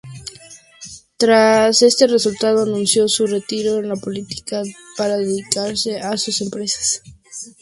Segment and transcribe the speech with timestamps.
[1.17, 4.63] Tras este resultado anunció su retiro de la política
[4.97, 7.03] para dedicarse a sus empresas.